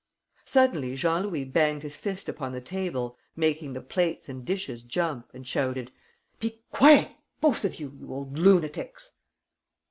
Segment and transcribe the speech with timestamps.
[0.45, 5.29] Suddenly Jean Louis banged his fist upon the table, making the plates and dishes jump,
[5.31, 5.91] and shouted:
[6.39, 9.11] "Be quiet, both of you, you old lunatics!"